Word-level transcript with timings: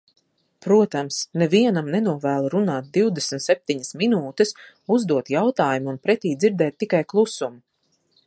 Protams, 0.65 1.17
nevienam 1.41 1.89
nenovēlu 1.95 2.49
runāt 2.53 2.87
divdesmit 2.95 3.43
septiņas 3.45 3.93
minūtes, 4.03 4.55
uzdot 4.97 5.31
jautājumu 5.37 5.95
un 5.95 6.01
pretī 6.07 6.33
dzirdēt 6.45 6.81
tikai 6.85 7.03
klusumu. 7.13 7.61